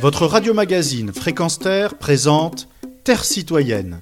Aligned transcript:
Votre 0.00 0.24
radio-magazine 0.24 1.12
Fréquence 1.12 1.58
Terre 1.58 1.98
présente 1.98 2.68
Terre 3.04 3.22
citoyenne. 3.22 4.00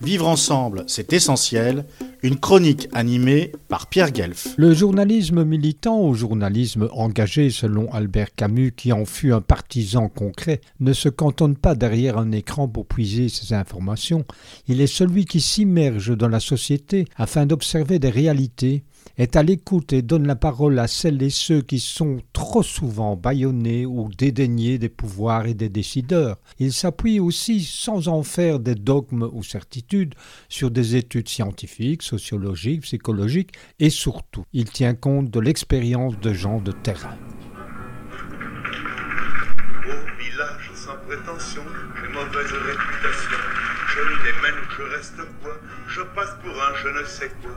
Vivre 0.00 0.28
ensemble, 0.28 0.84
c'est 0.86 1.12
essentiel. 1.12 1.86
Une 2.22 2.38
chronique 2.38 2.88
animée 2.92 3.50
par 3.68 3.88
Pierre 3.88 4.12
Guelf. 4.12 4.54
Le 4.56 4.72
journalisme 4.74 5.42
militant 5.42 5.98
au 5.98 6.14
journalisme 6.14 6.88
engagé, 6.92 7.50
selon 7.50 7.92
Albert 7.92 8.32
Camus, 8.36 8.70
qui 8.70 8.92
en 8.92 9.04
fut 9.04 9.32
un 9.32 9.40
partisan 9.40 10.08
concret, 10.08 10.60
ne 10.78 10.92
se 10.92 11.08
cantonne 11.08 11.56
pas 11.56 11.74
derrière 11.74 12.16
un 12.16 12.30
écran 12.30 12.68
pour 12.68 12.86
puiser 12.86 13.28
ses 13.28 13.52
informations. 13.52 14.24
Il 14.68 14.80
est 14.80 14.86
celui 14.86 15.24
qui 15.24 15.40
s'immerge 15.40 16.16
dans 16.16 16.28
la 16.28 16.40
société 16.40 17.06
afin 17.16 17.44
d'observer 17.44 17.98
des 17.98 18.10
réalités 18.10 18.84
est 19.16 19.36
à 19.36 19.42
l'écoute 19.42 19.92
et 19.92 20.02
donne 20.02 20.26
la 20.26 20.36
parole 20.36 20.78
à 20.78 20.86
celles 20.86 21.22
et 21.22 21.30
ceux 21.30 21.60
qui 21.60 21.78
sont 21.78 22.20
trop 22.32 22.62
souvent 22.62 23.16
bâillonnés 23.16 23.86
ou 23.86 24.08
dédaignés 24.16 24.78
des 24.78 24.88
pouvoirs 24.88 25.46
et 25.46 25.54
des 25.54 25.68
décideurs. 25.68 26.38
Il 26.58 26.72
s'appuie 26.72 27.20
aussi, 27.20 27.62
sans 27.62 28.08
en 28.08 28.22
faire 28.22 28.60
des 28.60 28.74
dogmes 28.74 29.28
ou 29.32 29.42
certitudes, 29.42 30.14
sur 30.48 30.70
des 30.70 30.96
études 30.96 31.28
scientifiques, 31.28 32.02
sociologiques, 32.02 32.82
psychologiques 32.82 33.52
et 33.78 33.90
surtout, 33.90 34.44
il 34.52 34.70
tient 34.70 34.94
compte 34.94 35.30
de 35.30 35.40
l'expérience 35.40 36.18
de 36.20 36.32
gens 36.32 36.60
de 36.60 36.72
terrain. 36.72 37.16
Village 40.18 40.70
sans 40.74 40.96
prétention, 41.06 41.62
mauvaise 42.12 42.52
réputation. 42.52 43.38
Je 43.88 44.02
démène, 44.22 44.60
je 44.76 44.82
reste 44.96 45.16
quoi? 45.42 45.52
Je 45.88 46.00
passe 46.14 46.36
pour 46.42 46.52
un 46.52 46.74
je 46.82 46.88
ne 47.00 47.04
sais 47.04 47.30
quoi. 47.42 47.52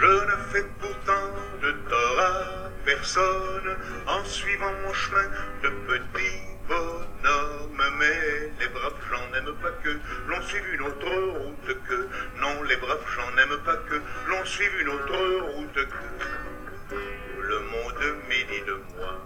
Je 0.00 0.06
ne 0.06 0.36
fais 0.50 0.64
pourtant 0.80 1.26
de 1.60 1.72
tort 1.90 2.20
à 2.20 2.70
personne 2.86 3.76
en 4.06 4.24
suivant 4.24 4.72
mon 4.86 4.94
chemin 4.94 5.28
de 5.62 5.68
petit 5.68 6.40
bonhomme. 6.66 7.82
Mais 7.98 8.50
les 8.58 8.68
braves 8.68 8.94
gens 9.10 9.30
n'aiment 9.30 9.54
pas 9.60 9.72
que 9.84 9.90
l'on 10.28 10.40
suive 10.40 10.64
une 10.72 10.82
autre 10.82 11.10
route 11.36 11.82
que. 11.86 12.08
Non, 12.40 12.62
les 12.62 12.76
braves 12.76 13.04
gens 13.14 13.30
n'aiment 13.36 13.62
pas 13.62 13.76
que 13.76 14.00
l'on 14.28 14.42
suive 14.46 14.72
une 14.80 14.88
autre 14.88 15.18
route 15.52 15.74
que. 15.74 16.94
Le 17.42 17.58
monde 17.58 18.16
médit 18.26 18.62
de 18.66 18.80
moi, 18.96 19.20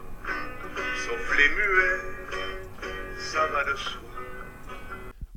sauf 1.06 1.36
les 1.36 1.48
muets, 1.50 2.00
ça 3.20 3.46
va 3.46 3.62
de 3.64 3.76
soi. 3.76 4.13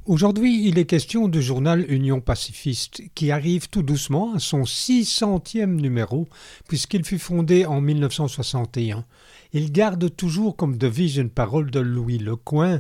Aujourd'hui, 0.08 0.66
il 0.66 0.80
est 0.80 0.86
question 0.86 1.28
du 1.28 1.42
journal 1.42 1.86
Union 1.92 2.22
pacifiste, 2.22 3.02
qui 3.14 3.30
arrive 3.30 3.68
tout 3.68 3.84
doucement 3.84 4.36
à 4.36 4.40
son 4.40 4.62
600e 4.62 5.66
numéro, 5.66 6.30
puisqu'il 6.70 7.04
fut 7.04 7.20
fondé 7.20 7.66
en 7.66 7.82
1961. 7.82 9.04
Il 9.52 9.70
garde 9.74 10.16
toujours 10.16 10.56
comme 10.56 10.78
devise 10.78 11.18
une 11.18 11.30
parole 11.30 11.72
de 11.72 11.82
Louis 11.82 12.20
Lecoing, 12.20 12.80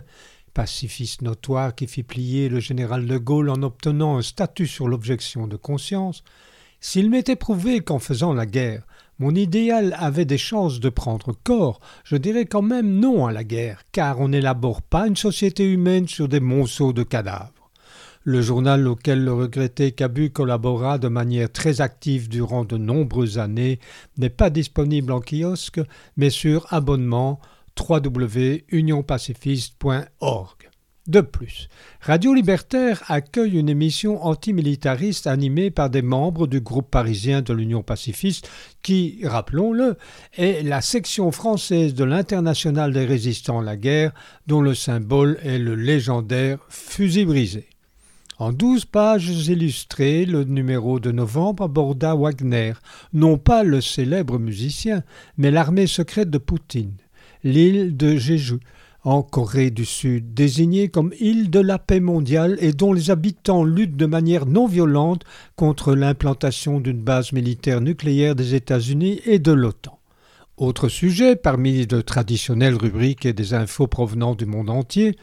pacifiste 0.53 1.22
notoire 1.22 1.75
qui 1.75 1.88
fit 1.88 2.03
plier 2.03 2.48
le 2.48 2.61
général 2.61 3.05
de 3.05 3.17
Gaulle 3.17 3.50
en 3.50 3.61
obtenant 3.61 4.16
un 4.16 4.22
statut 4.22 4.66
sur 4.66 4.88
l'objection 4.88 5.48
de 5.48 5.58
conscience. 5.58 6.23
S'il 6.80 7.09
m'était 7.09 7.36
prouvé 7.36 7.81
qu'en 7.81 8.00
faisant 8.00 8.33
la 8.33 8.45
guerre, 8.45 8.88
mon 9.20 9.34
idéal 9.34 9.96
avait 10.00 10.26
des 10.26 10.38
chances 10.38 10.80
de 10.80 10.90
prendre 10.90 11.34
corps, 11.44 11.80
je 12.04 12.16
dirais 12.16 12.46
quand 12.46 12.62
même 12.62 13.00
non 13.00 13.26
à 13.26 13.32
la 13.32 13.44
guerre, 13.44 13.82
car 13.92 14.20
on 14.20 14.28
n'élabore 14.30 14.82
pas 14.82 15.08
une 15.08 15.16
société 15.16 15.64
humaine 15.64 16.08
sur 16.08 16.28
des 16.28 16.40
monceaux 16.40 16.94
de 16.94 17.04
cadavres. 17.04 17.52
Le 18.23 18.42
journal 18.42 18.88
auquel 18.88 19.23
le 19.23 19.34
regretté 19.34 19.92
Cabu 19.94 20.32
collabora 20.32 20.98
de 20.98 21.08
manière 21.08 21.52
très 21.52 21.80
active 21.80 22.28
durant 22.28 22.66
de 22.66 22.78
nombreuses 22.78 23.40
années 23.40 23.80
n'est 24.18 24.30
pas 24.30 24.50
disponible 24.50 25.14
en 25.14 25.22
kiosque, 25.22 25.80
mais 26.18 26.30
sur 26.30 26.66
abonnement 26.73 27.40
www.unionpacifiste.org. 27.80 30.68
De 31.08 31.22
plus, 31.22 31.70
Radio 32.02 32.34
Libertaire 32.34 33.02
accueille 33.08 33.58
une 33.58 33.70
émission 33.70 34.26
antimilitariste 34.26 35.26
animée 35.26 35.72
par 35.72 35.90
des 35.90 36.02
membres 36.02 36.48
du 36.48 36.60
groupe 36.60 36.92
parisien 36.92 37.42
de 37.42 37.54
l'Union 37.54 37.82
pacifiste 37.82 38.50
qui, 38.84 39.22
rappelons-le, 39.23 39.96
est 40.34 40.64
la 40.64 40.82
section 40.82 41.32
française 41.32 41.94
de 41.94 42.04
l'Internationale 42.04 42.92
des 42.92 43.06
résistants 43.06 43.60
à 43.60 43.64
la 43.64 43.78
guerre 43.78 44.12
dont 44.48 44.60
le 44.60 44.76
symbole 44.76 45.38
est 45.44 45.60
le 45.60 45.76
légendaire 45.76 46.60
fusil 46.67 47.23
brisé. 47.23 47.70
En 48.38 48.52
douze 48.52 48.84
pages 48.84 49.48
illustrées, 49.48 50.26
le 50.26 50.44
numéro 50.44 51.00
de 51.00 51.14
novembre 51.14 51.64
aborda 51.64 52.16
Wagner, 52.16 52.73
non 53.14 53.38
pas 53.38 53.64
le 53.64 53.80
célèbre 53.80 54.40
musicien, 54.40 55.04
mais 55.38 55.52
l'armée 55.52 55.88
secrète 55.88 56.30
de 56.30 56.38
Poutine, 56.38 56.98
l'île 57.46 57.96
de 57.96 58.17
Jeju, 58.17 58.60
en 59.04 59.22
Corée 59.22 59.72
du 59.72 59.86
Sud, 59.86 60.34
désignée 60.34 60.90
comme 60.90 61.14
île 61.20 61.50
de 61.50 61.60
la 61.60 61.80
paix 61.80 62.00
mondiale 62.00 62.58
et 62.60 62.74
dont 62.74 62.94
les 62.94 63.12
habitants 63.12 63.64
luttent 63.64 63.96
de 63.96 64.06
manière 64.06 64.46
non 64.46 64.68
violente 64.68 65.24
contre 65.56 65.94
l'implantation 65.96 66.80
d'une 66.80 67.02
base 67.02 67.32
militaire 67.32 67.82
nucléaire 67.82 68.36
des 68.36 68.56
États-Unis 68.56 69.22
et 69.26 69.40
de 69.40 69.52
l'OTAN. 69.52 70.00
Autre 70.58 70.90
sujet, 70.90 71.36
parmi 71.36 71.86
de 71.86 72.02
traditionnelles 72.02 72.76
rubriques 72.76 73.28
et 73.28 73.34
des 73.34 73.54
infos 73.54 73.88
provenant 73.88 74.34
du 74.34 74.48
monde 74.48 74.72
entier, 74.72 75.16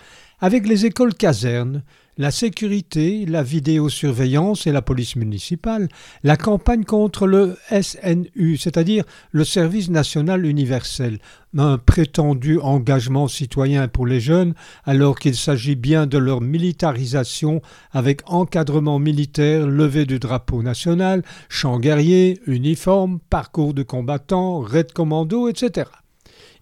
avec 0.44 0.68
les 0.68 0.84
écoles 0.84 1.14
casernes, 1.14 1.82
la 2.18 2.30
sécurité, 2.30 3.24
la 3.24 3.42
vidéosurveillance 3.42 4.66
et 4.66 4.72
la 4.72 4.82
police 4.82 5.16
municipale, 5.16 5.88
la 6.22 6.36
campagne 6.36 6.84
contre 6.84 7.26
le 7.26 7.56
SNU, 7.70 8.58
c'est-à-dire 8.58 9.04
le 9.32 9.42
Service 9.42 9.88
national 9.88 10.44
universel, 10.44 11.18
un 11.56 11.78
prétendu 11.78 12.58
engagement 12.58 13.26
citoyen 13.26 13.88
pour 13.88 14.06
les 14.06 14.20
jeunes, 14.20 14.52
alors 14.84 15.18
qu'il 15.18 15.34
s'agit 15.34 15.76
bien 15.76 16.06
de 16.06 16.18
leur 16.18 16.42
militarisation 16.42 17.62
avec 17.90 18.20
encadrement 18.26 18.98
militaire, 18.98 19.66
levée 19.66 20.04
du 20.04 20.18
drapeau 20.18 20.62
national, 20.62 21.22
chant 21.48 21.78
guerrier, 21.78 22.38
uniforme, 22.46 23.18
parcours 23.30 23.72
de 23.72 23.82
combattants, 23.82 24.60
raid 24.60 24.92
commando, 24.92 25.48
etc. 25.48 25.88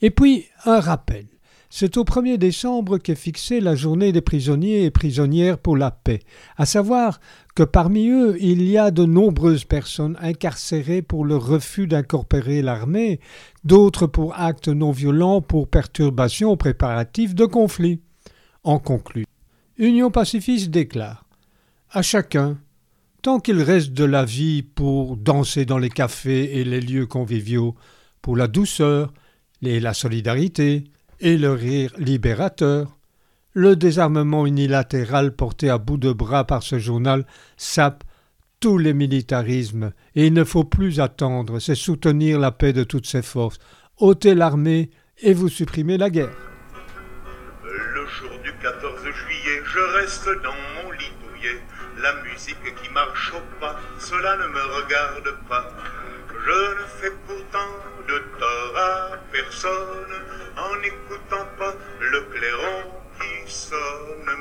Et 0.03 0.11
puis 0.11 0.45
un 0.67 0.79
rappel. 0.79 1.27
C'est 1.75 1.97
au 1.97 2.05
1er 2.05 2.37
décembre 2.37 2.99
qu'est 2.99 3.15
fixée 3.15 3.59
la 3.59 3.75
journée 3.75 4.13
des 4.13 4.21
prisonniers 4.21 4.85
et 4.85 4.91
prisonnières 4.91 5.57
pour 5.57 5.75
la 5.75 5.91
paix, 5.91 6.21
à 6.59 6.67
savoir 6.67 7.19
que 7.55 7.63
parmi 7.63 8.11
eux 8.11 8.37
il 8.39 8.63
y 8.63 8.77
a 8.77 8.91
de 8.91 9.07
nombreuses 9.07 9.65
personnes 9.65 10.19
incarcérées 10.21 11.01
pour 11.01 11.25
le 11.25 11.35
refus 11.35 11.87
d'incorporer 11.87 12.61
l'armée, 12.61 13.21
d'autres 13.65 14.07
pour 14.07 14.39
actes 14.39 14.69
non 14.69 14.91
violents 14.91 15.41
pour 15.41 15.67
perturbation 15.67 16.59
préparatifs 16.59 17.35
de 17.35 17.47
conflits. 17.47 18.03
En 18.65 18.79
conclut, 18.79 19.25
Union 19.79 20.11
pacifiste 20.11 20.69
déclare 20.69 21.25
À 21.91 22.03
chacun, 22.03 22.59
tant 23.23 23.41
qu'il 23.41 23.63
reste 23.63 23.95
de 23.95 24.05
la 24.05 24.27
vie 24.27 24.63
pour 24.63 25.17
danser 25.17 25.65
dans 25.65 25.79
les 25.79 25.89
cafés 25.89 26.59
et 26.59 26.65
les 26.65 26.83
lieux 26.83 27.07
conviviaux, 27.07 27.75
pour 28.21 28.37
la 28.37 28.47
douceur 28.47 29.15
et 29.63 29.81
la 29.81 29.95
solidarité, 29.95 30.85
et 31.23 31.39
le 31.39 31.53
rire 31.53 31.93
libérateur. 31.97 32.99
Le 33.55 33.77
désarmement 33.77 34.45
unilatéral 34.45 35.35
porté 35.35 35.71
à 35.71 35.79
bout 35.79 35.97
de 35.97 36.13
bras 36.13 36.45
par 36.45 36.63
ce 36.63 36.79
journal 36.79 37.25
sape 37.57 38.03
tous 38.61 38.79
les 38.79 38.93
militarismes, 38.93 39.93
et 40.15 40.27
il 40.27 40.35
ne 40.35 40.45
faut 40.45 40.65
plus 40.65 41.01
attendre, 41.01 41.59
c'est 41.59 41.75
soutenir 41.75 42.39
la 42.39 42.53
paix 42.53 42.73
de 42.73 42.85
toutes 42.85 43.07
ses 43.07 43.23
forces. 43.23 43.59
ôtez 43.99 44.35
l'armée 44.35 44.91
et 45.19 45.33
vous 45.33 45.49
supprimez 45.49 45.99
la 45.99 46.11
guerre. 46.11 46.37
Le 47.65 48.07
jour 48.07 48.31
du 48.43 48.53
14 48.61 49.03
juillet, 49.03 49.63
je 49.65 49.81
reste 49.99 50.29
dans 50.43 50.55
mon 50.75 50.91
lit 50.93 51.13
douillet. 51.21 51.59
La 52.03 52.15
musique 52.23 52.75
qui 52.83 52.91
marche 52.93 53.33
au 53.35 53.61
pas, 53.61 53.79
cela 53.99 54.37
ne 54.37 54.47
me 54.49 54.83
regarde 54.83 55.37
pas. 55.49 55.69
Je 56.29 56.83
ne 56.83 56.87
fais 57.01 57.13
pourtant 57.27 57.73
de 58.09 58.19
tort 58.39 58.77
à 58.77 59.11
personne 59.31 60.42
en 60.57 60.77
n'écoutant 60.77 61.47
pas 61.59 61.75
le 62.01 62.21
clairon 62.23 62.93
qui 63.21 63.53
sonne. 63.53 63.79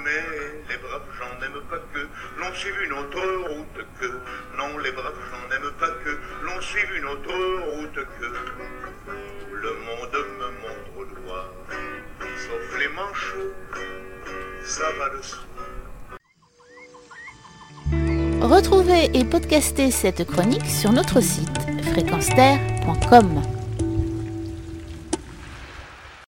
Mais 0.04 0.24
les 0.70 0.78
braves 0.78 1.08
gens 1.18 1.40
n'aiment 1.40 1.64
pas 1.70 1.80
que 1.94 2.08
l'on 2.40 2.54
suive 2.54 2.82
une 2.84 2.94
autre 2.94 3.22
route 3.50 3.86
que. 4.00 4.08
Non, 4.58 4.78
les 4.80 4.92
braves 4.92 5.14
gens 5.32 5.50
n'aiment 5.50 5.74
pas 5.80 5.92
que 6.04 6.18
l'on 6.44 6.62
suive 6.62 6.92
une 6.98 7.06
autre 7.06 7.34
route 7.76 8.06
que. 8.20 8.26
Le 9.54 9.74
monde 9.74 10.26
me 10.40 10.48
montre 10.62 10.98
au 10.98 11.06
doigt, 11.06 11.54
sauf 12.18 12.80
les 12.80 12.88
manchots, 12.88 13.54
ça 14.64 14.92
va 14.98 15.10
de 15.10 15.22
soi. 15.22 15.40
Retrouvez 18.42 19.16
et 19.16 19.24
podcastez 19.24 19.92
cette 19.92 20.26
chronique 20.26 20.66
sur 20.66 20.92
notre 20.92 21.22
site 21.22 21.60
fréquenceterre.com. 21.92 23.61